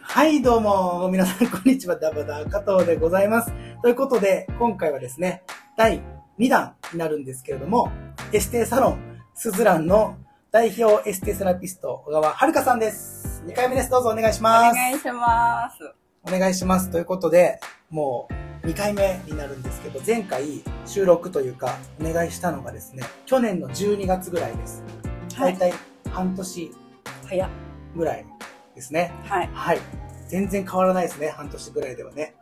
[0.00, 3.52] はい、どうも、皆さん、こんにちは、ダバダ加藤でございます。
[3.82, 5.42] ということで、今回はですね、
[5.76, 6.00] 第
[6.38, 7.92] 2弾になるんですけれども、
[8.32, 8.98] エステサロン、
[9.34, 10.16] スズランの
[10.50, 13.42] 代表エステセラピスト、小川遥さんです。
[13.44, 13.90] 2回目です。
[13.90, 14.74] どうぞお願いしおます。
[14.74, 15.99] 願いします。
[16.22, 16.90] お願いします。
[16.90, 17.60] ということで、
[17.90, 18.28] も
[18.62, 24.82] う2回目になるんですけど、前回収録というか、お願いしたのがですね、去年の12月ぐらいです。
[25.34, 25.72] はい大体
[26.10, 26.70] 半年
[27.26, 27.50] 早っ。
[27.96, 28.26] ぐらい
[28.74, 29.12] ですね。
[29.24, 29.50] はい。
[29.52, 29.78] はい。
[30.28, 32.34] 全然変わらないですね、半年ぐらいではね。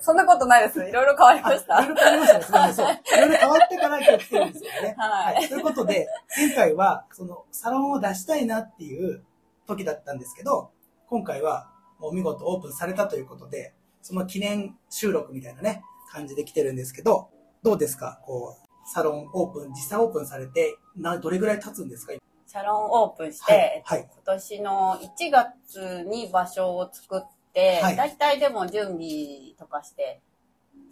[0.00, 0.80] そんなことないです。
[0.80, 2.10] いろいろ変わりましあいろいろた。
[2.10, 2.44] 変わりましたね。
[2.44, 2.74] すみません。
[2.74, 2.86] そう。
[2.86, 4.94] いろいろ変わってから今日来てるんですよね。
[4.98, 9.22] はいということで、前回は、その、サロンを出したいなっていう
[9.66, 10.70] 時だったんですけど、
[11.10, 17.30] 今回は、もう見事オープンされたということで、その記念収録みたいなね、感じで来てるんですけど、
[17.62, 18.20] どうですか？
[18.26, 22.12] こう、サロンオープン、実際オープンされて、な、どれぐらい経つんですか？
[22.46, 23.98] サロンオープンして、はい。
[24.00, 24.10] はい。
[24.12, 27.20] 今年の1月に場所を作っ
[27.54, 30.20] て、はいだいたいでも準備とかして、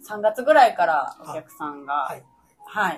[0.09, 2.21] 3月ぐらいからお客さんが、は
[2.65, 2.97] はい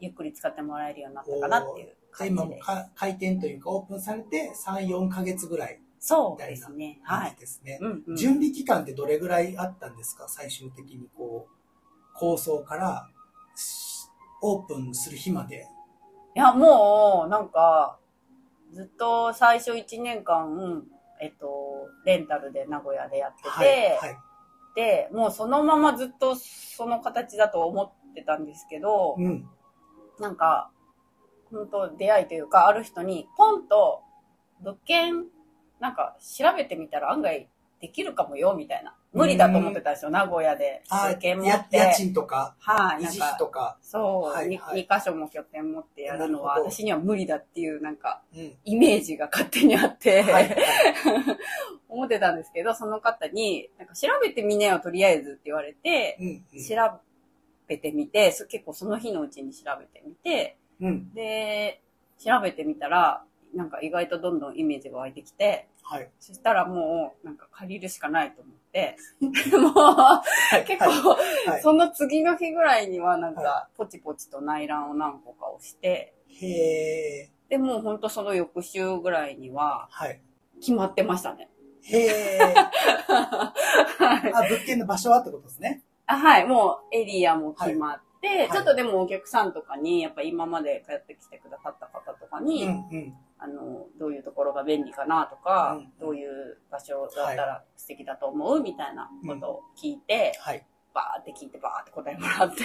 [0.00, 2.70] い、ゆっくり使ってもらえるようになったかなっていう感じです。
[2.70, 7.00] 今開店というかオープンされて3、4ヶ月ぐらいそうですね。
[7.02, 7.36] はい。
[7.38, 7.80] ですね。
[8.16, 10.28] 準備期間ってどれぐらいあったんですか？
[10.28, 13.08] 最終的にこう、構想から
[13.54, 14.08] し
[14.42, 15.66] オープンする日まで。
[16.34, 17.98] や、もう、なんか、
[18.72, 20.84] ずっと最初1年間、
[21.20, 23.68] えっと、レンタルで名古屋でやってて、はい。
[23.98, 24.18] はい。
[24.76, 29.48] で、もうそのままずっとその形だと思ってたんですけど、うん。
[30.20, 30.70] なんか、
[31.50, 34.02] 本当出会いというか、ある人に、ポンと
[34.60, 35.26] 物件、
[35.80, 37.48] なんか調べてみたら案外
[37.80, 38.94] できるかもよ、みたいな。
[39.12, 40.82] 無理だと思ってたんですよ、名古屋で。
[40.90, 41.76] あ物件持やって。
[41.76, 43.78] 家賃とか、はい、維持費とか。
[43.80, 48.52] そう、はいにはい2箇所も拠点持ってやるのは、私には無理だっていう、なんか、うん。
[48.64, 50.56] イメージが勝手にあって、はい。
[51.88, 56.26] 思ってたんですけど、その方に、なんか調べてみなよ、とりあえずって言われて、うん。
[56.26, 56.74] うん調
[57.68, 61.12] べてみて、そ結構その日のうちに調べてみて、うん。
[61.12, 61.82] で、
[62.18, 66.10] 調べてみたら、なんか意外とどんどんイメージが湧いてきて、はい。
[66.20, 68.96] そしたらもう、なんか借りるしかないと思って、
[69.56, 70.22] もう、は
[70.58, 71.62] い結構、はい。
[71.62, 77.30] その次の日ぐらいにはなんはか、ポチポチと内覧を何個か押して、へえ。
[77.48, 80.20] で、もうほんとその翌週ぐらいには、はい。
[80.60, 81.48] 決まってましたね。
[81.82, 82.54] へえ。
[82.54, 83.54] は
[84.26, 85.82] いあ、物件の場所はってことですね。
[86.06, 92.68] あはい、もうエリアも決まって、いちょっとでもお客さんとかに、やっぱ今まで通ってきてくださった方とかうに、ん。
[92.68, 93.14] うん。
[93.38, 100.66] あの、どういうところが便利かなとか、うんどういう場所だったら素敵だと思うみたいなことを聞いて、はい。
[100.94, 102.64] バーって聞いてバーって答えもらって、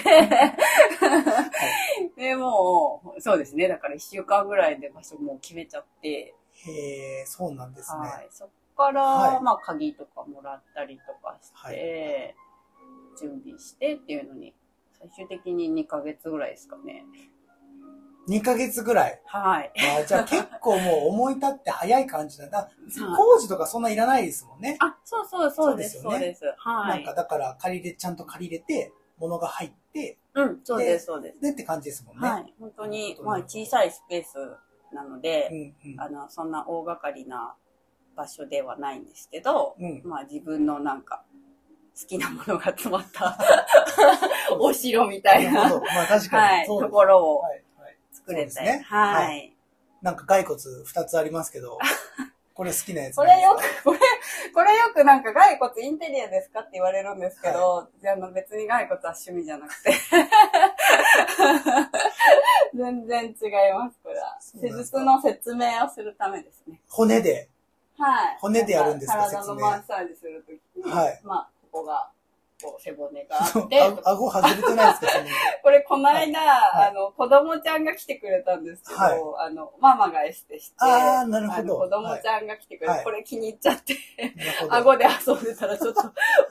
[2.16, 6.34] で、もう、そうですね、だから1週間ぐらいで場所もう決めちゃって、
[6.66, 8.08] へえ、そうなんですね。
[8.08, 9.40] はい、そっから、はい。
[9.42, 12.34] まあ鍵とかもらったりとかして、はい。
[13.18, 14.54] 準備してっていうのに、
[14.92, 17.04] 最終的に2ヶ月ぐらいですかね。
[18.28, 19.20] 2ヶ月ぐらい。
[19.26, 19.72] はい。
[19.96, 22.44] あーじゃあ結構もう思い立って早い感じだ。
[22.44, 22.74] はい
[23.16, 24.76] 工事とかそんないらないですもんね。
[24.80, 26.44] あ、そうそうそうです、そううですす。
[26.58, 27.14] はいなんか。
[27.14, 31.40] だから借りれ、ちゃんと借りれて、物が入って、うん、そうです、そうです。
[31.40, 32.28] でって感じですもんね。
[32.28, 32.54] はい。
[32.58, 36.00] 本当に、まあ小さいスペースなので、うんうん。
[36.00, 37.54] あの、そんな大掛かりな
[38.16, 40.02] 場所ではないんですけど、うん。
[40.04, 41.24] まあ自分のなんか、
[42.00, 43.38] 好きなものが詰まった
[44.58, 45.68] お城みたいな。
[45.68, 46.66] まあ確かはい、に。
[46.66, 47.63] そうですところをはい。
[48.26, 48.34] はい。
[48.34, 48.96] 作れて、ねは。
[49.14, 49.50] はい
[50.02, 51.78] なんか骸骨2つありますけど、
[52.52, 53.24] これ好きなやつこ。
[53.24, 53.98] れよく、これ、
[54.52, 59.92] これよくなんか骸骨インテリアですかって言われるんですけど、あの別に骸骨は趣味じゃなくて。
[62.76, 63.32] 全然違い
[63.72, 64.36] ます、これは。
[64.40, 66.80] 施術の説明をするためですね。
[66.90, 67.48] 骨で。
[67.96, 68.38] はい。
[68.40, 69.18] 骨でやるんですか？
[69.18, 72.10] なん体のマッサージするときに、はいまあ、ここが、
[72.64, 75.20] こう、背骨があって、あ顎外れてないですか？
[75.62, 79.10] これ、この間、はいあの、子供ちゃんが来てくれたんですけど、は
[79.44, 83.96] いあの、ママがエステして、あーなるほど子供ちゃんが来てくれて、はいこれ気に入っちゃって。
[84.70, 86.02] 顎で遊んでたらちょっと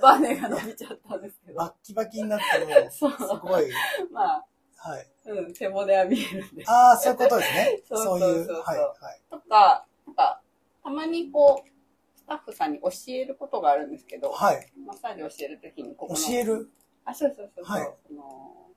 [0.02, 3.06] バネが伸びちゃったんですけど、バッキバキになってもう、す
[3.38, 3.70] ごい。
[4.12, 4.46] まあ、
[4.78, 5.08] はい。
[5.26, 6.64] うん、背骨は見えるんで。
[6.68, 7.82] ああ、そういうことですね。
[7.88, 8.46] そうそういう。
[8.46, 8.64] そうそう。
[8.64, 9.22] はい。
[9.30, 10.42] とか、なんか、
[10.84, 11.70] たまにこう、
[12.24, 14.72] スタッフさんに教えることがあるんですけど、はい。
[14.86, 16.70] マッサージ教えるときに、ここの、教える？
[17.06, 18.68] あ、そうそうそうそう、はいその、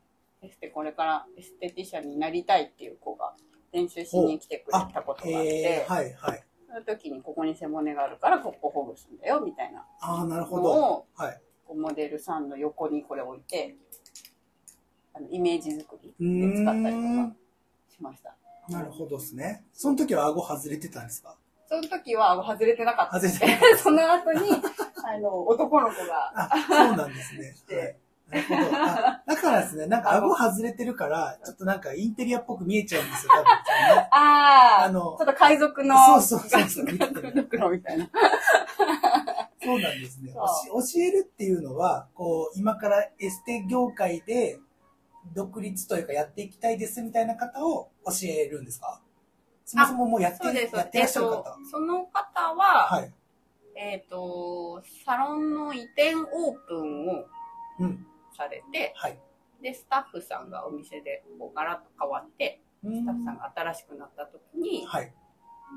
[0.43, 3.35] エステこれからエステティシャンになりたいっていう子が
[3.73, 6.45] 練習しに来てくれたことがあって、えー、はい、はい。
[6.69, 10.71] その時にここに背骨があるからここほぐすんだよみたいなああ、なるほのど。
[10.71, 11.41] をはい。
[11.75, 13.77] モデルさんの横にこれ置いて
[15.15, 17.37] あのイメージ作りで使ったりとんか。
[17.89, 18.37] しました。
[18.69, 19.65] なるほどですね。
[19.73, 21.37] その時は顎外れてたんですか？
[21.69, 24.51] その時は顎外れてなかった外れてその後に
[25.05, 27.55] あの男の子があ、そうなんですね。
[27.69, 27.97] ではい。
[28.29, 28.77] なるほど。
[28.83, 34.09] あだからですね、 なんか顎外れてるから、ちょっとなんかインテリアっぽく見えちゃうんですよ、 多分ね。
[34.11, 38.11] ああ、あのちょっと海賊の、そうそうそうそうガスガス袋みたいな。
[39.63, 40.33] そうなんですね。
[40.33, 44.59] 教えるっていうのは、こう、今からエステ業界で
[45.35, 49.01] 独立というかやっていきたいですみたいな方を教えるんですか？
[49.67, 50.77] そもそももうやって、そうです。
[50.77, 51.37] やってらっしゃる方。
[51.43, 53.13] とその方は、はい。
[53.75, 56.23] えっ、と、サロンの移転オー
[56.69, 57.27] プンを
[57.81, 58.07] うん。
[58.35, 59.19] されて、はい。
[59.61, 65.13] で、スタッフさんがお店でこうガラッと変わって、スタッフさんが新しくなった時に、はい。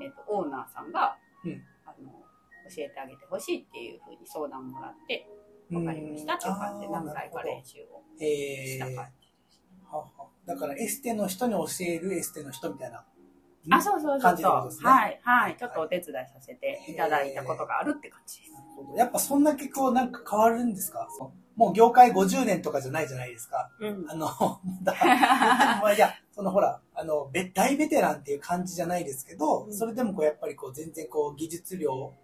[0.02, 2.12] えっ、と、オーナーさんが、うんあの、
[2.74, 5.26] 教えてあげてほしいっていうふうに相談もらって、
[5.72, 9.28] わかりましたっていう感じでうん何回か練習をえー、した感じ。
[9.90, 10.08] はは
[10.46, 13.04] だからエステの人に教えるエステの人みたいな。
[13.70, 14.82] あ、そうそうそうそう。
[14.84, 15.56] ねはい、はい。
[15.58, 18.50] ちょっとお手伝いさせていただいたことがあるって感じです。
[18.96, 21.06] やっぱそんだけこうなんか変わるんですか？
[21.56, 23.70] もう業界50年とかじゃないじゃないですか。
[23.80, 24.06] うん。
[24.08, 24.28] あの、
[24.82, 24.94] だ
[25.94, 32.14] いや、そのほら、あの、べ大ベテランっていう感じじゃないですけど、うんそれでもこうやっぱりこう全然こう技術量、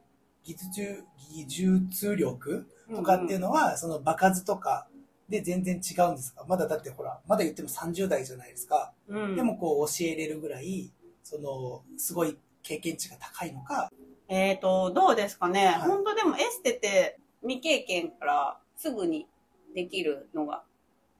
[0.43, 1.05] 技術、
[1.35, 4.89] 技術力とかっていうのは、その場数とか
[5.29, 6.47] で全然違うんですか？
[6.49, 8.95] まだだってほら、まだ言っても30代じゃないですか。
[9.09, 10.91] うんでもこう教えれるぐらい、
[11.29, 13.91] その、すごい経験値が高いのか、
[14.29, 15.81] えっ、と、どうですかね、はい。
[15.81, 19.27] 本当でもエステって未経験からすぐに
[19.75, 20.63] できるのが、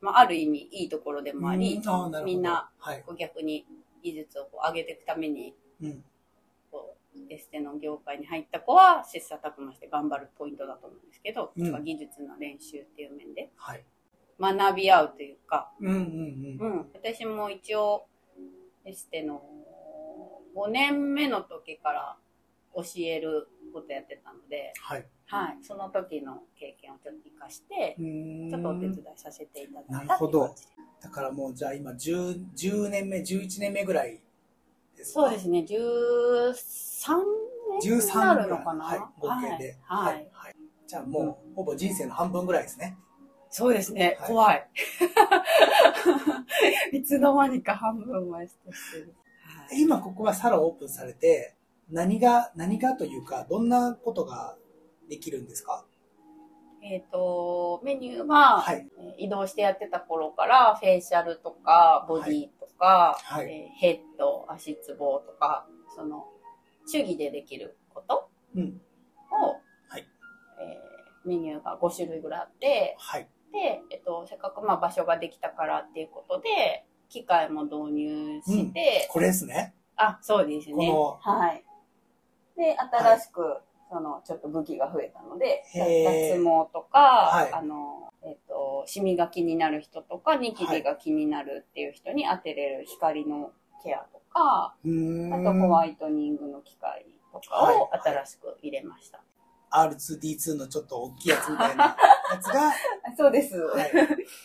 [0.01, 2.71] まあ、ある意味いいところでもありうん、みんな、
[3.19, 3.67] 逆に
[4.01, 6.05] 技術をこう上げていくために、うん。
[6.71, 11.73] こうエステの業界に入った子は切磋琢磨して頑張るポイントだと思うんですけど、うん。
[11.73, 13.83] まあ技術の練習っていう面ではい。
[14.39, 15.97] 学び合うというか、うんうん
[16.61, 16.75] うん。
[16.75, 18.07] うん、私も一応
[18.85, 19.43] エステの
[20.57, 22.17] 5年目の時から
[22.75, 25.07] 教えることやってたので、はい。
[25.27, 30.55] はい、その時の経験をちょっと活かしてちょっとお手伝いさせていただいたなるほど。
[31.03, 34.21] だからもうじゃあ今 10, 10年目、11年目ぐらい
[34.97, 35.23] ですか？
[35.23, 36.55] そうですね、13
[37.81, 39.29] 年に13なるのかな、はい、合
[39.59, 39.77] 計で。
[39.83, 40.15] はい。
[40.15, 40.29] はい。
[40.33, 40.57] はい。
[40.87, 42.97] じゃあもう、ほぼ人生の半分ぐらいですね。
[43.51, 44.29] そうですね、はい。
[44.29, 44.71] 怖い。
[46.97, 48.55] いつの間にか半分前し
[48.93, 49.15] てる。
[49.69, 51.55] はい今ここはサロンオープンされて、
[51.91, 54.57] 何が、何がというか、どんなことが
[55.09, 55.85] できるんですか？
[56.83, 58.87] えっ、と、メニューは、はい。
[58.99, 65.67] えー移動してやってた頃から、フェイシャルとか、ボディとか、はいえーヘッド、足つぼとか、
[65.97, 66.27] その、
[66.87, 68.81] 主義でできることうん。
[69.33, 69.55] を、
[69.89, 70.05] はい
[70.61, 73.29] えーメニューが5種類ぐらいあって、はい。
[73.53, 79.75] で、えっと、せっかくまあ場所ができたからっていうことで、機械も導入して、これですね。
[79.97, 80.91] あ、そうですね。
[80.91, 81.65] こはい。
[82.57, 83.59] で、新しく、
[83.91, 93.53] その、ちょっと武器が増えたので、脱毛とか、はいあの、えっ、と、シミが気になる人とか、ニキビが気になるっていう人に当てれる光の
[93.83, 95.35] ケアとか、うーん。
[95.35, 99.21] あとホワイトニングの機械とかをはい新しく入れました。
[99.71, 101.97] R2D2 のちょっと大きいやつみたいなや
[102.41, 102.69] つが、
[103.05, 103.59] あそうです。
[103.59, 103.91] はい。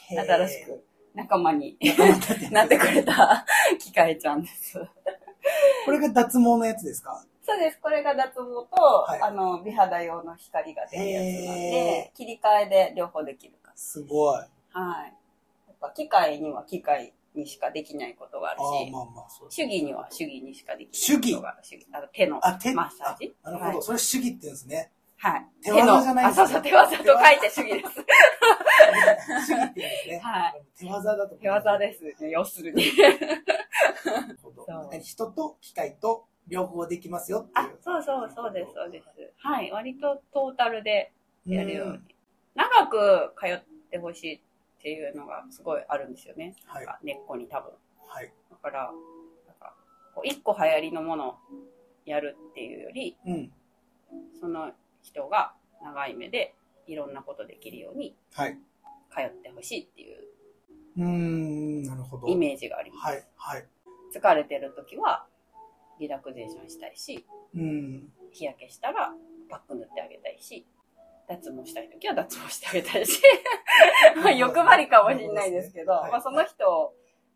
[0.10, 1.78] 新しく仲間に
[2.52, 3.46] なってくれた
[3.80, 4.80] 機械ちゃんです。
[5.86, 7.24] これが脱毛のやつですか？
[7.44, 7.80] そうです。
[7.82, 13.74] これが脱毛と、いあの、美肌用の光が出るやつなんへで、切り替えで両方できるから。
[13.76, 14.42] すごい。
[14.74, 15.14] あはい。
[15.68, 19.28] やっぱ機械には機械にしかできないことがあるあ、し、まあまあ。
[19.50, 21.58] 主義には主義にしかできないことがある。
[21.64, 22.40] 主義あの手の
[22.76, 23.34] マッサージ？
[23.44, 23.82] あなるほど。
[23.82, 24.92] それ主義って言うんですね。
[25.18, 25.34] はい。
[25.34, 25.46] はい。
[25.64, 28.06] 手技じゃないあ、そうそう、手技と書いて主義です。
[29.46, 30.20] 主義って言うんですね。
[30.24, 30.62] はい。
[30.78, 31.36] 手技だと。
[31.36, 32.84] 手技ですね、要するに。
[35.02, 39.08] 人と機械と両方できますよってあいう。、そうそう、そうです、そうです。
[39.38, 39.72] はい。
[39.72, 41.12] 割とトータルで
[41.46, 42.16] やるよううんに。
[42.56, 46.56] 長く通ってほしいっていうのがすごいあるんですよね。
[46.66, 47.72] はい根っこに多分。
[48.08, 48.34] はい。
[48.50, 48.92] だから、
[49.48, 49.74] なんか
[50.14, 51.36] こう一個流行りのものを
[52.06, 53.52] やるっていうより、うん。
[54.40, 54.72] その
[55.02, 56.54] 人が長い目で
[56.88, 58.58] いろんなことできるようにはい。
[59.12, 60.18] 通ってほしいっていう
[60.98, 62.28] うーん、なるほど。
[62.28, 63.06] イメージがあります。
[63.06, 63.28] はい。
[63.36, 63.68] はい。
[64.14, 65.26] 疲れてる時は
[66.00, 67.26] リラクゼーションしたいし、
[67.56, 68.10] うん。
[68.32, 69.14] 日焼けしたら
[69.50, 70.66] パック塗ってあげたいし、
[71.28, 73.22] 脱毛したい時は脱毛してあげたいし、
[74.18, 76.94] まあ欲張りかもしれないですけど、はいまあその人を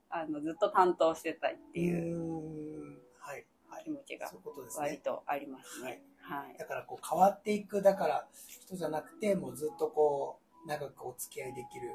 [0.10, 3.00] あのずっと担当してたいってういう。
[3.20, 3.46] はい。
[3.70, 3.84] はい。
[3.84, 4.32] 気持ちが
[4.78, 4.98] 割ね。
[4.98, 6.04] とありますね。
[6.20, 6.58] はい。
[6.58, 11.92] だからこう変わっていく、だから人じゃなくて、もうずっとこう、長くお付き合いできる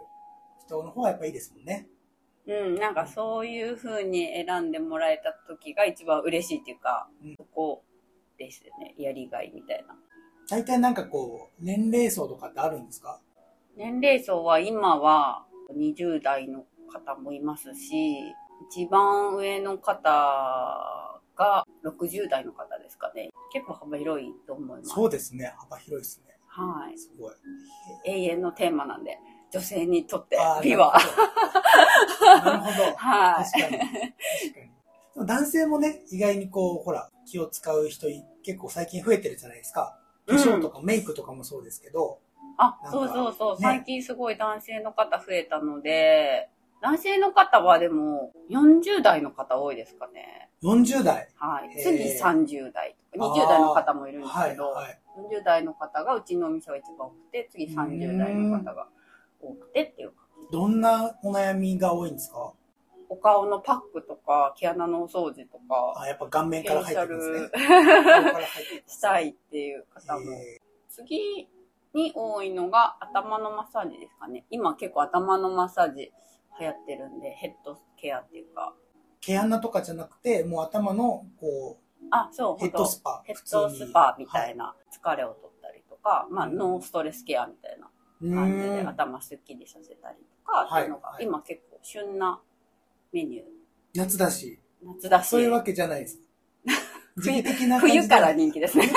[0.67, 1.89] 人の方がやっぱいいですもんね。
[2.47, 7.83] うん、なんかそういう風に選んでもらえた時が一番嬉しいっていうか、うんそこ
[8.39, 8.95] ですよね。
[8.97, 9.95] やりがいみたいな。
[10.49, 13.21] 大体なんかこう、年齢層とかってあるんですか？
[13.77, 15.45] 年齢層は今は
[15.77, 18.19] 20代の方もいますし、
[18.71, 20.11] 一番上の方
[21.37, 23.31] が60代の方ですかね。
[23.53, 24.91] 結構幅広いと思います。
[24.91, 25.55] そうですね。
[25.59, 26.30] 幅広いですね。
[26.51, 26.99] はい。
[26.99, 27.35] すごい。
[28.05, 29.19] 永遠のテーマなんで、
[29.53, 30.99] 女性にとって美は。
[32.45, 32.95] なるほど。
[32.99, 33.45] はい。
[33.45, 33.79] 確かに。
[33.79, 34.01] 確か
[35.17, 35.27] に。
[35.27, 39.97] 男性もね、意外にこう、ほら、気を使う人い結構最近増えてるじゃないですか。
[40.27, 42.21] 化粧とかメイクとかもそうですけど、
[42.57, 43.55] あなん、かそうそうそう。
[43.55, 46.49] ね最近すごい男性の方増えたので、
[46.83, 50.49] 男性の方はでも40代の方多いですかね。
[50.63, 51.29] 40代？
[51.37, 51.83] はい。
[51.83, 54.99] 次30代とか、20代の方もいるんですはい、けど、はい。
[55.19, 58.89] 40代の方がうちのお店は一番多くて、次30代の方が
[59.41, 60.15] 多くてっていうか。
[60.51, 62.53] どんなお悩みが多いんですか？
[63.09, 67.41] お顔のパックとか、毛穴のお掃除とか、あ、やっぱ顔面から入ってくるんですね。
[67.41, 70.33] ル顔から入ってくるしたいっていう方も。
[70.33, 71.49] え次
[71.93, 74.45] に多いのが頭のマッサージですかね。
[74.51, 76.13] 今結構頭のマッサージ
[76.59, 78.75] 流行ってるんで、ヘッドケアっていうか。
[78.77, 81.79] ー毛穴とかじゃなくて、もう頭の、こ
[82.11, 83.23] あ、そう、う、ヘッドスパ。
[83.25, 84.65] ヘッドスパみたいな。
[84.65, 87.89] な疲れを取ったりとか、まあ、うんノーストレスケアみたいな
[88.23, 88.83] う感じで。
[88.83, 92.41] 頭すっきりさせたりとか、っていうのがはい今結構旬な
[93.13, 93.43] メニュー。
[93.95, 94.59] 夏だし。
[94.83, 95.29] 夏だし。
[95.29, 96.21] そういうわけじゃないです。
[97.19, 98.89] 時期的な感じで冬から人気ですね。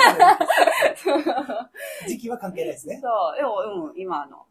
[2.06, 3.00] 時期は関係ないですね。
[3.02, 4.46] そう、でも、うん、今の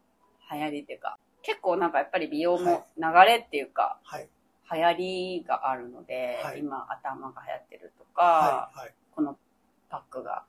[0.52, 4.30] 流行りっていうか、結構なんかやっぱり美容も流れっていうか、はい。
[4.74, 4.98] 流行
[5.38, 8.80] りがあるので、はい今頭が流行ってるとか、はい。
[8.80, 8.94] はい。
[9.12, 9.38] この
[9.90, 10.44] パックが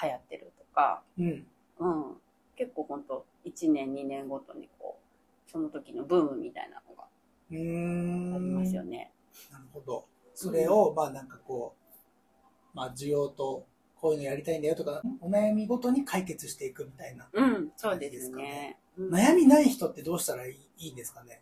[0.00, 1.46] 流行ってるとか、うん。
[1.78, 2.16] うん。
[2.56, 4.98] 結構ほんと1年2年ごとにこ
[5.46, 7.02] う、その時のブームみたいなのが。
[7.02, 7.08] あ
[7.50, 9.12] りますよね。
[9.50, 10.06] なるほど。
[10.34, 13.66] それを、まあなんかこう、まあ需要と、
[14.00, 17.28] こういうのやりたいんだよとか、お悩みごとに解決していくみたいな。
[17.32, 18.76] うん、そうですね。
[18.80, 21.40] うん悩みない人ってどうしたらいいいいんですかね？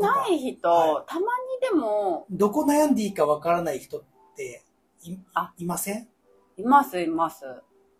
[0.00, 1.26] ない人、はたまに
[1.60, 4.02] でも、どこ悩んでいいかわからない人っ
[4.34, 4.64] て
[5.04, 6.08] いあいません？
[6.56, 7.44] います、います。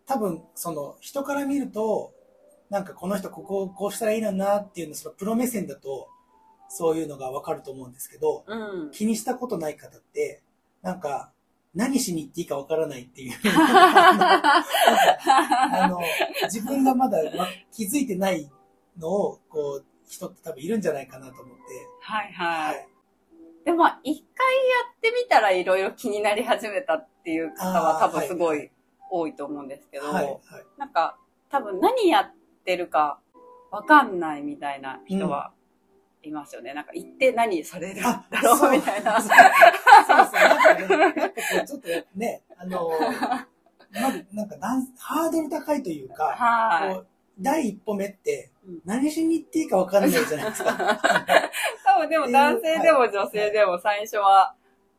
[0.05, 2.13] 多分、その、人から見ると、
[2.69, 6.09] なんかこの人ここをこうしたらいいのになっていうの、そのプロ目線だと、
[6.67, 8.55] そういうのがわかると思うんですけど、う
[8.87, 8.91] ん。
[8.91, 10.41] 気にしたことない方って、
[10.81, 11.31] なんか、
[11.73, 13.33] 何しに行っていいかわからないっていう。
[15.71, 15.99] あの、
[16.43, 18.51] 自分がまだわ気づいてない
[18.97, 21.61] のを、こう、人って多分いるんじゃないかなと思って。
[22.01, 22.87] はいははい。
[23.61, 23.65] い。
[23.65, 24.63] でも、一回や
[24.97, 28.69] ってみたらいろいろ気になり始めたっていう方は多分すごい
[29.09, 30.25] 多いと思うんですけど、はい。
[30.25, 30.39] はい。
[30.77, 31.17] なんか、
[31.49, 32.33] 多分何やっ
[32.65, 33.21] てるか
[33.71, 35.53] わかんないみたいな人は
[36.29, 36.73] いますよね。
[36.73, 39.21] なんか行って何されるんだろうみたいな。
[39.21, 39.31] そう
[40.07, 40.97] そうそう。
[40.97, 41.33] なんかね、
[41.67, 42.89] ちょっとね、あの、
[43.93, 47.05] まず、なんかなん、ハードル高いというか、はい。
[47.39, 50.71] 第一歩目ってうん、何しに行っていいか分からないじゃないですか。
[51.83, 54.53] 多分でも男性でも女性でも最初は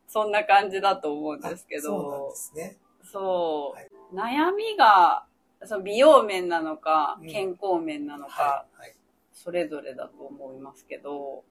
[0.08, 2.78] そんな感じだと思うんですけそうなんどで、すね。
[3.04, 5.24] そう、はい悩みが、
[5.64, 8.80] その美容面なのかうん、健康面なのか、はい。
[8.80, 8.94] はい。
[9.32, 11.44] それぞれだと思いますけど、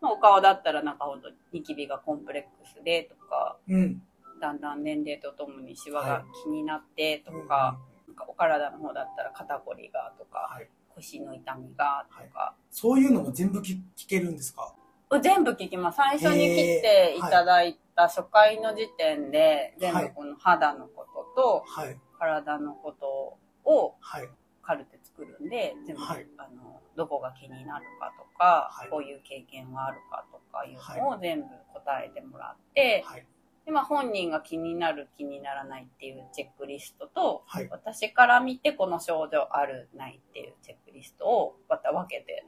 [0.00, 4.02] まあ、お顔だったらなんかほんとニキビがコンプレックスでとか、うん。
[4.40, 10.68] だんだん年齢とともにシワがはい気になってとうんか、なんかお体の方だったら肩こりがとか、はい。
[10.94, 14.74] 腰の痛みがとか、そういうのも全部聞聞けるんですか？
[15.22, 15.96] 全部聞きます。
[15.96, 21.98] 最初に切っていただいた初回の時点で、全部この肌のこととはい。
[22.18, 24.28] 体のことをはい。
[24.62, 33.26] カルテ作るんで、全部、はいあの、どこが気になるかとか、はいこういう経験があるかとかいうのを全部答えてもらって、はい。
[33.64, 37.68] で、まあ本人が気になる気にならないっていうチェックリストと、はい。
[37.70, 42.44] 私から見てこの症状あるないっていうチェックリストをまた分けて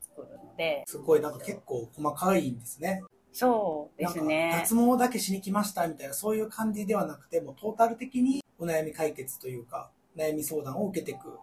[0.00, 3.02] 作るので、すごいなんか結構細かいんですね。
[3.32, 4.58] そうですねか。
[4.58, 11.38] 脱毛だけしに来ましたみたいな、そういう感じではなくて、もうトータル的にお悩み解決というか、悩み相談を受けていく。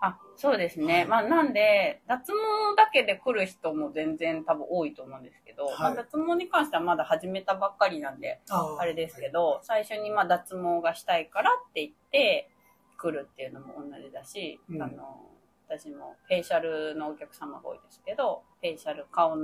[0.00, 0.94] あ、そうですね。
[0.94, 1.06] はい。
[1.06, 2.38] まあなんで、脱毛
[2.76, 5.78] だけで来る人も全然多分多いと思うんですけど、はい。
[5.78, 8.40] まあ、脱毛に関してはまだ始めたばっかりなんで、
[8.78, 12.50] あれですけど、最初にまあ脱毛がしたいからって言って
[12.98, 14.82] 来るっていうのも同じだし、うん。
[14.82, 15.30] あの、
[15.68, 19.36] 私もフェイシャルのお客様が多いですけど、フェイシャル顔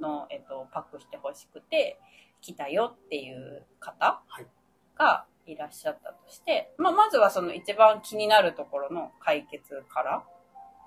[0.00, 1.98] の、えっと、パックしてほしくて
[2.40, 4.46] 来たよっていう方はい。
[4.96, 10.24] がいらっしゃったとして、まあ、まずはその一番気になるところの解決から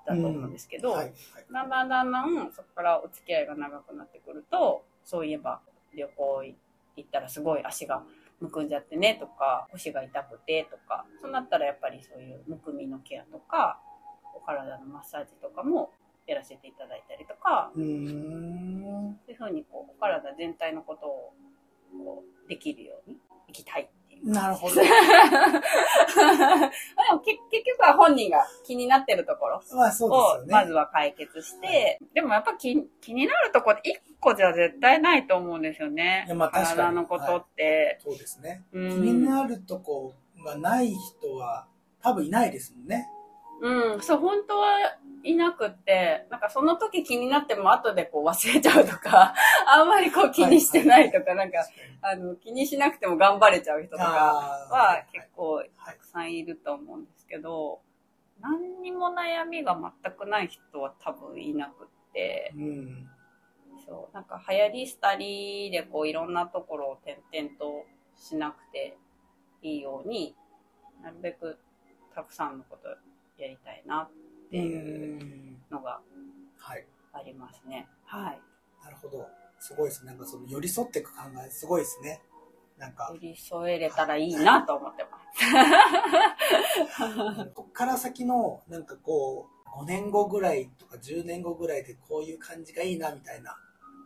[0.06, 1.04] だと思うんですけど、はい。
[1.04, 1.14] はい。
[1.52, 5.60] だんだんだんだんそこからお付き合いが長くなってくると、そういえば
[5.94, 6.42] 旅行
[6.96, 8.02] 行ったらすごい足が
[8.40, 13.80] むくんじゃってねとか、腰が痛くてとか、そうなったらやっぱりそういうむくみのケアとか、
[14.34, 15.90] お体のマッサージとかも
[16.26, 17.70] やらせていただいたりとか。
[17.74, 21.32] そういうふうにこう、お体全体のことを
[22.04, 23.88] こうできるように行きたい。
[24.24, 24.74] なるほど。
[24.80, 24.90] でも
[27.20, 29.62] 結結局は本人が気になってるところを。
[30.48, 36.24] まずは解決して、でもやっぱ気気になるところ一個じゃ絶対ないと思うんですよね。
[36.26, 37.98] いやまあ体のことって。
[38.02, 38.64] そうですね。
[38.72, 41.66] うん気になるとこがない人は
[42.02, 43.08] 多分いないですもんね。
[43.60, 44.68] うん、そう、本当は
[45.24, 49.34] いなくって、なんかその時気になっても後でこう忘れちゃうとか、
[49.66, 51.58] あんまりこう気にしてないとか、なんか、
[52.02, 54.04] あの、気にしなくても頑張れちゃう人とか
[54.70, 55.70] は結構はい。
[55.84, 57.80] たくさんいると思うんですけど、
[58.40, 63.10] 何にも悩みが全くない人は多分いなくって、うん。
[63.84, 67.84] そう、なんか流行り廃りでこういろんなところを転々と
[68.16, 68.96] しなくて
[69.62, 70.36] いいように、
[71.02, 71.58] なるべく
[72.14, 72.88] たくさんのこと
[73.38, 74.10] やりたいなっ
[74.50, 76.00] ていうのが
[76.58, 76.86] はい。
[77.12, 77.88] ありますね。
[78.04, 78.40] はい。
[78.84, 79.26] なるほど。
[79.60, 80.10] すごいですね。
[80.12, 82.22] なんかその寄り添っていく考え、すごいですね。
[82.78, 85.44] なんか寄、り添えれたらいいなと思ってます。
[87.54, 93.56] こっから先の、なんかこう、5年後ぐらいとか10年後ぐらいでこういう感じがいいなみたいな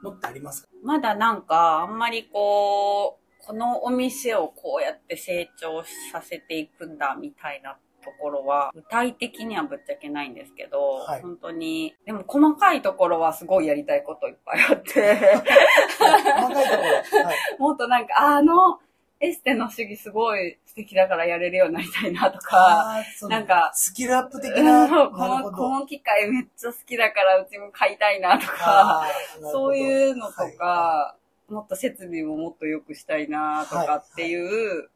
[0.03, 0.69] のってありますか？
[0.83, 16.83] まだなんか、あんまりこう、このお店をこうやって成長させていくんだみたいなところは、具体的にはぶっちゃけないんですけど、はい本当に、でも細かいところはすごいやりたいこといっぱいあって、細かいとこ
[17.17, 17.25] ろ。
[17.25, 17.37] はい。
[17.59, 18.81] もっとなんか、あの、
[19.23, 22.97] エステの主義すごい素敵だからやれるようになりたいなとか、
[23.29, 24.89] なんかスキルアップ的うんな。
[24.89, 25.71] この、こ。
[25.71, 29.07] の機械めっちゃ好きだからうちも買いたいなとか、
[29.53, 31.17] そういうのとか、は
[31.49, 34.89] もっと設備ももっと良くしたいなとはいかっていう、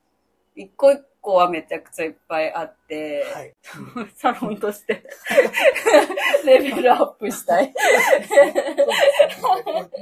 [0.57, 3.55] 一個一個はめちゃくちゃいっぱいあって、いはい。
[3.97, 5.03] う んサロンとして
[6.45, 7.75] レベルアップしたい。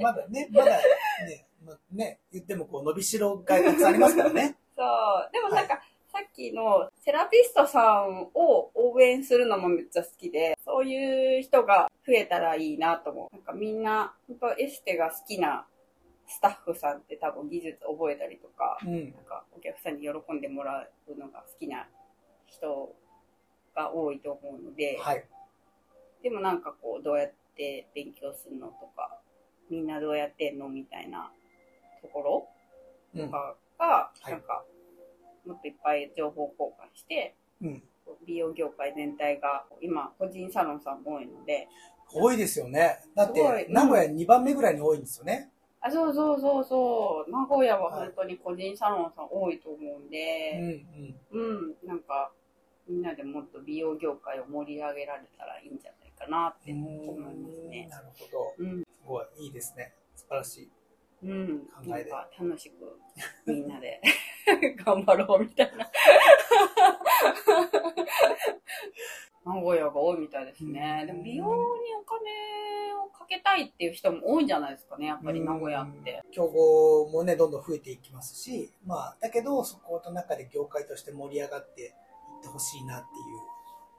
[0.01, 4.57] まだね、まだね、まね、言ってもこう伸びしろがたくさんありますからね。
[4.77, 5.33] そう。
[5.33, 5.81] でもなんか、
[6.13, 13.35] さっきのセラピストさんを応援するのもめっちゃ好きで、そういう人が増えたらいいなと思う。
[13.35, 15.67] なんかみんな、本当エステが好きな
[16.35, 19.15] スタッフさんって多分技術覚えたりとか、うん。
[19.15, 21.87] なんかお客さんに喜んでもらうのが好きな
[22.47, 22.93] 人
[23.75, 25.25] が多いと思うので、はい。
[26.25, 29.21] でもなんかこう、どうやって勉強するのとか、
[29.71, 31.31] みんなどうやってんのみたいな
[32.03, 32.49] ところ
[33.15, 33.27] うん。
[33.27, 34.65] とかが、はいなんか、
[35.47, 37.83] もっといっぱい情報交換して、うん。
[38.27, 41.69] 美容業界全体が、今、個人サロンさんも多いので、
[42.13, 42.99] 多いですよね。
[43.15, 45.51] だって、名古屋2番目ぐらいに多いんですよね。
[45.87, 50.85] あ、そうそうそうそう、名古屋は本当に個人サロンさん多いと思うんうんで、
[51.31, 51.41] うん。
[51.41, 52.33] うん、なんか、
[52.89, 57.37] みんなでもっと美容業界を盛り上げられたらいいんじゃないかなって思います
[57.69, 57.87] ね。
[57.91, 58.55] なるほど。
[58.59, 59.95] うん、すごい、いいですね。
[60.15, 60.71] 素晴らしい。
[61.23, 63.01] うん、考えでなんか楽しく
[63.47, 63.99] みんなで
[64.85, 65.91] 頑張ろうみたいな。
[69.45, 71.01] 名古屋が多いみたいですね。
[71.03, 71.51] うんでも美容に
[72.01, 76.23] お金をかけたいっていう人も多いんじゃないですかね、やっぱり名古屋って。
[76.33, 81.91] 競合もね、どんどん増えていきますし、まあ、だけど、そこの中で業界として盛り上がっていっ
[82.43, 83.03] てほしいなっ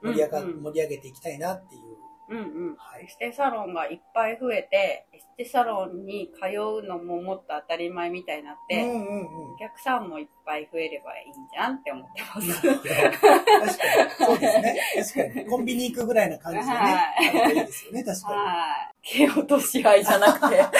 [0.02, 2.05] ていう、盛り上が、うんうん盛り上げていきたいなっていう。
[2.28, 2.40] うんう
[2.72, 2.76] ん。
[2.76, 9.58] はいエステサロンがいっぱい増えて、エステサロンに通うのももっと当たり前みたいになって、うんうんうんお。
[9.58, 12.62] 客さんもいっぱい増えればいいんじゃんって思ってます。
[12.62, 14.10] 確かに。
[14.16, 14.80] そうですね。
[15.14, 15.46] 確かに。
[15.50, 16.72] コンビニ行くぐらいな感じでね。
[16.72, 18.94] はいいいですよね、確かはい。
[19.02, 20.56] 蹴落とし合いじゃ なくて。
[20.56, 20.62] に。
[20.62, 20.70] なる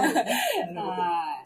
[0.00, 0.36] ほどね。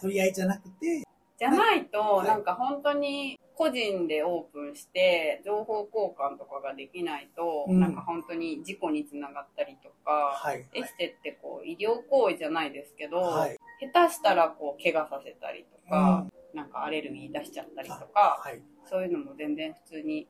[0.00, 1.04] 取り合いじゃなくて、
[1.38, 10.66] じゃないと、はいなんか本当に個人でオープンして、情報交換とかができないと、うんなんか本当に事故につながったりとか、はい。
[10.72, 13.58] エステってこう医療行為じゃないですけど、はい。
[13.92, 18.62] 下手したらこう怪我させたりとか、なんかアレルギー出しちゃったりとか、はい。
[18.86, 20.26] そういうのも全然普通に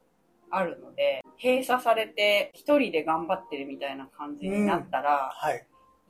[0.51, 5.65] あるので、閉鎖されて一人で頑張ってるみたいな感じになったら、はい。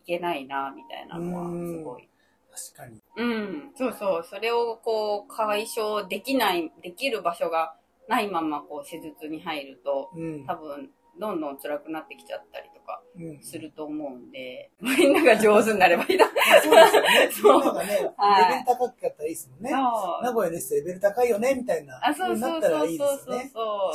[0.04, 2.09] いけないな、みたいなのはすごい
[2.50, 2.99] 確かに。
[3.16, 4.24] うん、そうそう。
[4.28, 7.74] それをこう解消できない、できる場所が
[8.08, 10.46] ないままこう施術に入ると、うん。
[10.46, 13.42] 多分どんどん辛くなってきちゃったりとかうん。
[13.42, 16.26] すると思うんで、みんなが上手になればいいな。
[16.26, 17.30] まあそうですよね。
[17.32, 19.70] そうがね、はいレベル高かったらいいですもんね。
[19.70, 19.76] そ
[20.20, 22.00] う名古屋のエステレベル高いよね、みたいな。
[22.02, 23.18] あ、そうそうそうなったらいいでそうそう。
[23.26, 23.38] そう。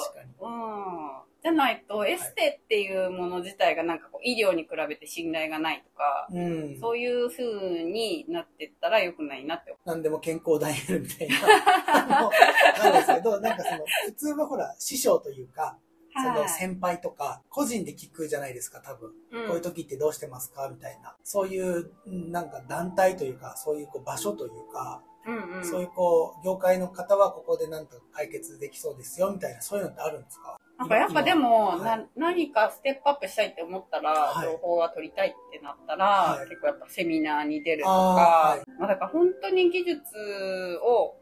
[0.03, 0.29] 確かに。
[0.41, 1.34] うん。
[1.45, 6.79] じゃないと、エステっていうもの自体がなんかこう医療に比べて信頼がないとか、うん。
[6.81, 12.31] そういう風になってったら良くないなって思なんでも健康ダイヤルみたいな。
[12.83, 15.77] なんですけど、なんかその、普通はほら、師匠というか、
[16.17, 16.19] う。
[16.19, 19.11] そのはい先輩とか、個人で聞くじゃないですか、多分。
[19.31, 21.15] うんこういう時ってどうしてますかみたいな。
[21.23, 25.63] そういう、うんなんか団体というか、そういうこう場所というか、うんうん。
[25.65, 30.57] そういうこう、業界の方はここでなんとか解決できそうですよ、みたいな、そういうのってあるんですか？
[30.77, 34.45] なんかやっぱでも、今な何かステップアップしたいって思ったら、はい。
[34.45, 36.49] 情報が取りたいってなったら、はい。
[36.49, 38.69] 結構やっぱセミナーに出るとか、はい。
[38.79, 40.01] まあだから本当に技術
[40.83, 41.15] を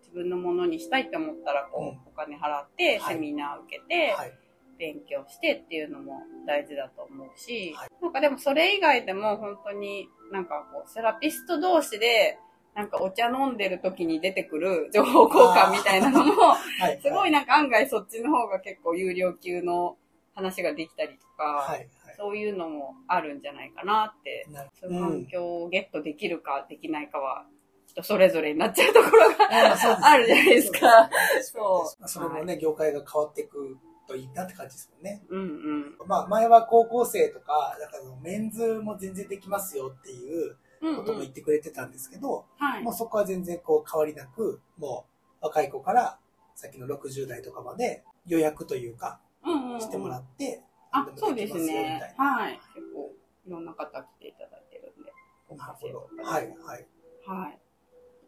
[0.00, 1.98] 自分のものにしたいって思ったら、こう、うん。
[2.06, 3.14] お金払って、はい。
[3.14, 4.32] セミナー受けて、はい。
[4.78, 7.88] 勉強してっていうのも大事だと思うし、はい。
[8.00, 12.38] なんかでもそれ以外でも本当になんかこう、セラピスト同士で、
[12.78, 16.56] なんかお茶飲んでる時に出てくる 情報交換みたいなのも、は
[16.92, 17.00] い。
[17.02, 19.96] すごいなんか案外そっちの方が結構有料級の
[20.32, 21.78] 話ができたりとか、はい。
[21.78, 21.88] はい。
[22.16, 24.46] そういうのもあるんじゃないかなって、
[24.80, 27.46] そういう環境をゲットできるかできないかは、
[27.88, 31.10] 人それぞれになっちゃうところがうですねあるじゃないですか。
[31.42, 35.20] そうそれもね、業界が変わっていくといいなって感じですもんね。
[35.28, 35.96] うんうん。
[36.06, 42.94] まあ、前は高校生とか、だからメンズも全然できますよっていううんことも言ってくれてたんですけど、はいもう。
[42.94, 45.06] そこは全然こう変わりなく、も
[45.40, 46.18] う若い子から
[46.54, 52.60] さっきの60代とかまで予約というかうんうんうんしてもらって、あ何、そうですねはい。
[52.74, 53.12] 結構、
[53.46, 55.12] いろんな方来ていただいてるんで。
[55.56, 56.08] なるほど。
[56.24, 56.86] はい、はい。
[57.26, 57.58] はい。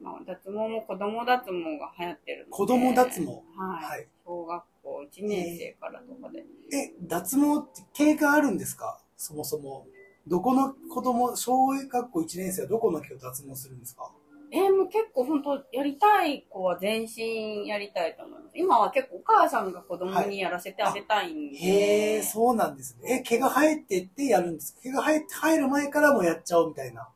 [0.01, 2.51] まあ、脱毛も子供脱毛が流行ってるので。
[2.53, 3.27] 子供脱毛？
[3.27, 3.85] はい。
[3.85, 4.09] はい。
[4.25, 6.45] 小学校1年生からとかで。
[6.73, 8.99] え、脱毛って経過あるんですか？
[9.17, 9.87] そもそも。
[10.27, 14.11] どこの子供、小学校1年生はどこの毛を脱毛するんですか
[14.53, 18.59] えーもう結構本当やりたい子は全身やりたいと思います。
[18.59, 21.57] 今は結構お母さんが子供にやらせてあげたいんで。
[21.57, 23.21] へえ、そうなんですね。
[23.21, 27.09] え、毛が生えてってやるんですか毛が生えて、生える前からもやっちゃおうみたいな。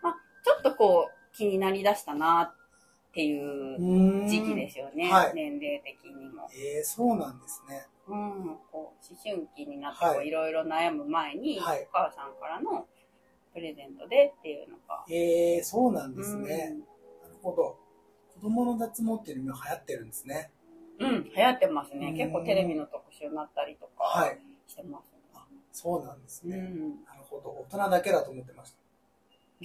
[0.00, 0.14] まあ
[0.44, 2.54] ちょっとこう気になりだしたなっ
[3.12, 5.10] ていう時期ですよね。
[5.10, 6.48] はい年齢的にも。
[6.54, 7.84] えー、そうなんですね。
[8.08, 12.86] うん、こう思春期になってはいろいろ悩む前に、はいお母さんからの
[13.52, 15.04] プレゼントでっていうのが。
[15.08, 16.72] えー、そうなんですね。
[16.72, 17.78] うんなるほど。
[18.34, 20.50] 子供の脱毛っていうのも流行ってるんですね。
[20.98, 22.16] うん、流行ってますねうん。
[22.16, 24.38] 結構テレビの特集になったりとかはい。
[24.66, 25.16] してます。
[25.72, 26.56] そうなんですね。
[26.56, 27.50] うん、なるほど。
[27.70, 28.78] 大人だけだと思ってました。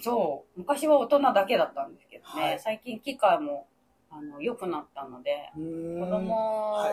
[0.02, 0.60] そう。
[0.60, 3.68] 昔は大人だけだったんですけどね、はい最近機械も
[4.12, 5.60] あの良くなったので、子
[6.06, 6.36] 供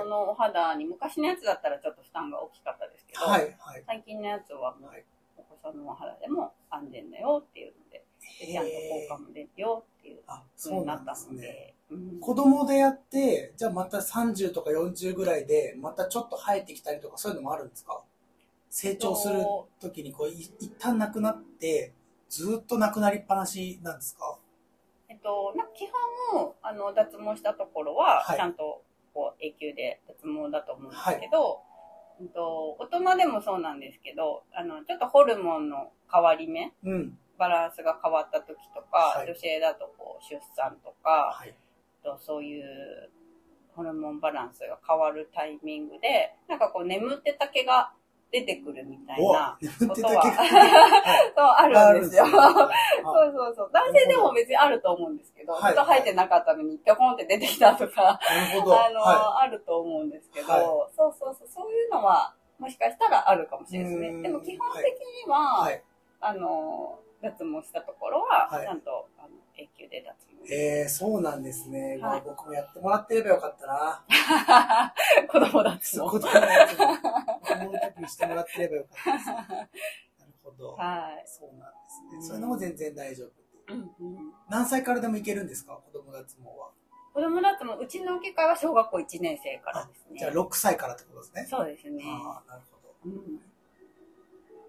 [0.08, 3.82] のお肌に、昔のやつだったらちょっと負担が大きかったですけど、はい、はい。
[3.86, 5.04] 最近のやつはもうはい。
[5.36, 8.04] お子さんのお肌でも安全だよっていうので、
[8.40, 11.32] でちゃんと効果も出るよっていうあ、風そうなになんった。
[11.32, 18.00] ので、うん子供でやって、じゃあまた30とか40ぐらいで、またちょっと生えてきたりとか、そういうのもあるんですか？
[18.70, 19.42] 成長する
[19.80, 21.94] 時にこう、い一旦なくなって、
[22.28, 24.38] ずっとなくなりっぱなしなんですか？
[24.38, 24.47] え
[25.18, 25.88] っと、なんか基
[26.32, 31.60] 本、あの、脱毛したところは、はいちゃんと、こう、永久で脱毛だと思うんですけど、
[32.20, 37.18] うんと、大人でもそうなんですけど、あの、ちょっとホルモンの変わり目、うん。
[37.38, 41.54] バランスが変わった時とか、はい女性だとこう、出産とか、はい。
[42.02, 43.10] とそういう
[43.74, 47.92] ホルモンバランスが変わるタイミングで、なんかこう、眠ってた毛が
[48.30, 50.36] 出てくるみたいおな、ことははい
[51.34, 52.24] そうあるんですよ。
[52.24, 53.70] あ そうはいそうそう。
[53.72, 58.20] 男性でも別にあると思うんですけど、はいずっと生えてなかったのに、ぴょこんって出てきたとか。
[58.20, 64.08] あの、はあると思うんですけど、はいそうそうそう、そういうのは、もしかしたらあるかもしれないですね。
[64.08, 64.84] うんでも基本的
[65.24, 65.82] には、はい。
[66.20, 70.14] あの、脱毛したところは、はいちゃんと、あの永久で脱
[70.46, 70.54] 毛。
[70.54, 71.98] えー、そうなんですね。
[72.00, 74.04] まあはい僕もやってもらってればよかったな。
[75.28, 76.08] 子供脱毛。
[76.08, 79.26] 子供のやつも子供の時にしてもらってればよかったです。
[79.28, 80.72] なるほど。
[80.74, 81.24] はい。
[81.26, 82.08] そうなんですね。
[82.14, 83.30] うんそういうのも全然大丈夫。
[83.72, 85.74] うんうん何歳からでもいけるんですか？
[85.74, 86.70] 子供脱毛は。
[87.12, 90.18] 子供脱毛、うちの機械は小学校1年生からですね。
[90.20, 91.46] じゃあ6歳からってことですね。
[91.50, 92.04] そうですね。
[92.06, 92.94] ああ、なるほど。
[93.04, 93.42] うん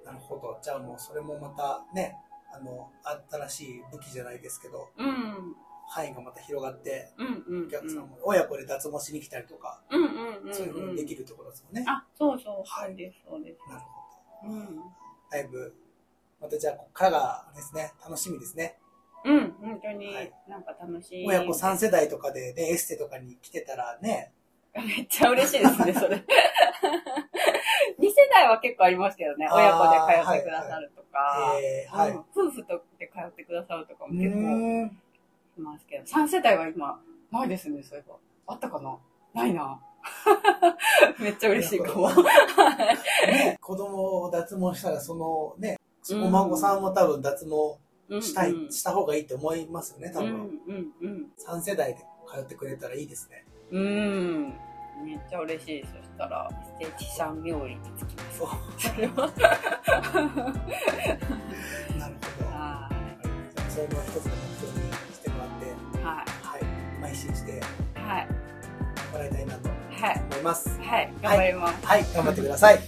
[0.03, 0.57] なるほど。
[0.59, 2.17] じゃあもうそれもまたね、
[2.51, 2.91] あの、
[3.29, 5.55] 新しい武器じゃないですけど、うん。
[5.87, 7.67] 範囲がまた広がって、うんうんうん。
[7.67, 10.53] お客さんも親子で脱毛しに来たりとか、うんうんうんうん。
[10.53, 11.85] そういうふうにできるってことですもんね。
[11.87, 13.69] あ、そうそう、はいそうです、そうです。
[13.69, 13.81] なる
[14.41, 14.53] ほど。
[14.53, 14.79] うん。
[15.31, 15.75] だいぶ、
[16.41, 18.77] またじゃあここからがですね、楽しみですね。
[19.25, 21.27] うん、本当にはいなんか楽しい。
[21.27, 24.31] 親子3世代とかでね、エステとかに来てたらね、
[24.73, 26.23] めっちゃ嬉しいですね、それ。
[28.09, 29.47] 2世代は結構ありますけどね。
[29.51, 31.53] 親子で通ってくださるとか、
[32.35, 34.39] 夫婦とで通ってくださるとかもう結構
[35.57, 36.99] いますけど、3世代は今、
[37.31, 38.15] ないですね、そういえば。
[38.47, 38.97] あったかな？
[39.33, 39.79] ないな。
[41.19, 42.09] めっちゃ嬉しいかも。
[43.27, 45.77] ね、子供を脱毛したら、そのね、
[46.11, 47.77] うんお孫さんも多分脱毛
[48.15, 50.31] うんしたい、うんした方がいいって思いますよね、多う分。
[50.31, 50.35] ん
[50.67, 51.31] うんうん。
[51.37, 51.99] 3世代で
[52.33, 53.45] 通ってくれたらいいですね。
[53.71, 54.53] うん。
[55.05, 55.83] めっちゃ嬉しい。
[55.85, 58.43] そしたら、ステージさん冥利につきます。
[58.43, 58.57] は。
[61.97, 62.49] なるほど。
[62.49, 62.89] は
[63.55, 65.65] じゃあそれも一つの目標にしてもらって、
[65.99, 66.03] い。
[66.03, 66.25] はは
[66.57, 66.61] い。
[67.13, 67.61] 邁進してい。
[68.01, 68.27] はい。
[69.11, 70.21] もらいたいなとはい。
[70.31, 70.79] 思います。
[70.81, 71.13] はい。
[71.21, 71.85] 頑張ります。
[71.85, 72.79] はい、頑張ってください。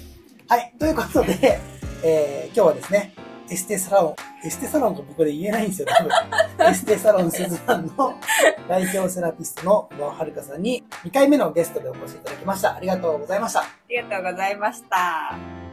[0.47, 1.59] はい、ということで、
[2.03, 3.13] えー、今日はですね、
[3.51, 6.11] エステサロン、エステサロンが僕で言えないんですよ、多分。
[6.71, 8.15] エステサロンスズランの
[8.69, 12.75] 代表セラピストの小川遥さんに2回目のゲストでお越しいただきました。
[12.75, 13.59] ありがとうございました。
[13.59, 15.70] ありがとうございました。